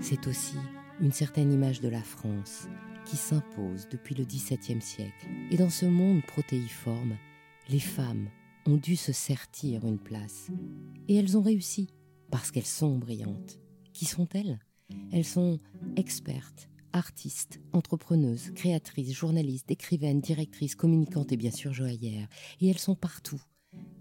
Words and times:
c'est 0.00 0.26
aussi 0.26 0.56
une 1.00 1.12
certaine 1.12 1.52
image 1.52 1.80
de 1.80 1.88
la 1.88 2.02
France 2.02 2.68
qui 3.04 3.16
s'impose 3.16 3.88
depuis 3.90 4.14
le 4.14 4.24
XVIIe 4.24 4.82
siècle. 4.82 5.26
Et 5.50 5.56
dans 5.56 5.70
ce 5.70 5.86
monde 5.86 6.22
protéiforme, 6.26 7.16
les 7.68 7.80
femmes 7.80 8.28
ont 8.66 8.76
dû 8.76 8.96
se 8.96 9.12
sertir 9.12 9.86
une 9.86 9.98
place. 9.98 10.48
Et 11.08 11.16
elles 11.16 11.36
ont 11.36 11.42
réussi 11.42 11.88
parce 12.30 12.50
qu'elles 12.50 12.66
sont 12.66 12.98
brillantes. 12.98 13.58
Qui 13.92 14.04
sont-elles 14.04 14.58
Elles? 15.12 15.24
Sont 15.24 15.58
expertes, 15.96 16.68
artistes, 16.92 17.60
entrepreneuses, 17.72 18.50
créatrices, 18.54 19.12
journalistes, 19.12 19.70
écrivaines, 19.70 20.20
directrices, 20.20 20.74
communicantes 20.74 21.32
et 21.32 21.36
bien 21.36 21.50
sûr 21.50 21.72
joaillères. 21.72 22.28
Et 22.60 22.68
elles 22.68 22.78
sont 22.78 22.94
partout 22.94 23.42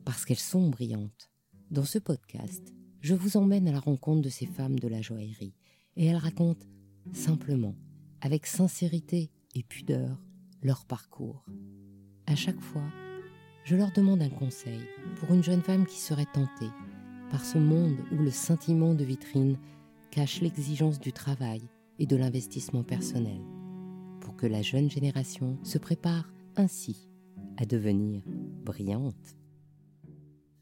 parce 0.05 0.25
qu'elles 0.25 0.37
sont 0.37 0.69
brillantes. 0.69 1.29
Dans 1.71 1.85
ce 1.85 1.99
podcast, 1.99 2.73
je 3.01 3.15
vous 3.15 3.37
emmène 3.37 3.67
à 3.67 3.71
la 3.71 3.79
rencontre 3.79 4.21
de 4.21 4.29
ces 4.29 4.45
femmes 4.45 4.79
de 4.79 4.87
la 4.87 5.01
joaillerie 5.01 5.53
et 5.95 6.05
elles 6.05 6.17
racontent 6.17 6.65
simplement, 7.13 7.75
avec 8.21 8.45
sincérité 8.45 9.31
et 9.55 9.63
pudeur, 9.63 10.21
leur 10.61 10.85
parcours. 10.85 11.45
À 12.25 12.35
chaque 12.35 12.59
fois, 12.59 12.83
je 13.63 13.75
leur 13.75 13.91
demande 13.91 14.21
un 14.21 14.29
conseil 14.29 14.81
pour 15.17 15.33
une 15.33 15.43
jeune 15.43 15.61
femme 15.61 15.85
qui 15.85 15.97
serait 15.97 16.27
tentée 16.33 16.71
par 17.29 17.43
ce 17.43 17.57
monde 17.57 17.97
où 18.11 18.15
le 18.15 18.31
scintillement 18.31 18.93
de 18.93 19.03
vitrine 19.03 19.57
cache 20.11 20.41
l'exigence 20.41 20.99
du 20.99 21.11
travail 21.11 21.61
et 21.99 22.05
de 22.05 22.15
l'investissement 22.15 22.83
personnel, 22.83 23.41
pour 24.21 24.35
que 24.35 24.47
la 24.47 24.61
jeune 24.61 24.89
génération 24.89 25.57
se 25.63 25.77
prépare 25.77 26.31
ainsi 26.55 27.09
à 27.57 27.65
devenir 27.65 28.23
brillante. 28.63 29.35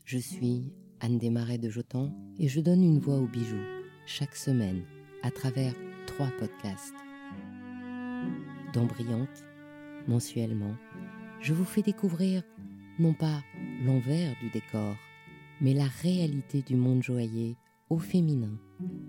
Je 0.06 0.17
suis 0.17 0.72
Anne 0.99 1.17
Desmarais 1.17 1.57
de 1.57 1.69
Jotan 1.69 2.11
et 2.39 2.47
je 2.47 2.61
donne 2.61 2.83
une 2.83 2.99
voix 2.99 3.17
aux 3.17 3.27
bijoux 3.27 3.63
chaque 4.05 4.35
semaine 4.35 4.83
à 5.23 5.31
travers 5.31 5.73
trois 6.05 6.29
podcasts. 6.39 6.95
Dans 8.73 8.85
Brillante, 8.85 9.43
mensuellement, 10.07 10.75
je 11.41 11.53
vous 11.53 11.66
fais 11.66 11.81
découvrir 11.81 12.43
non 12.99 13.13
pas 13.13 13.43
l'envers 13.83 14.35
du 14.41 14.49
décor, 14.49 14.95
mais 15.61 15.73
la 15.73 15.88
réalité 16.01 16.61
du 16.61 16.75
monde 16.75 17.03
joaillier 17.03 17.57
au 17.89 17.97
féminin 17.97 18.57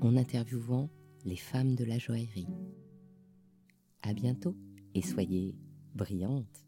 en 0.01 0.17
interviewant 0.17 0.89
les 1.25 1.37
femmes 1.37 1.75
de 1.75 1.85
la 1.85 1.99
joaillerie. 1.99 2.49
À 4.03 4.13
bientôt 4.13 4.57
et 4.95 5.03
soyez 5.03 5.55
brillantes. 5.95 6.66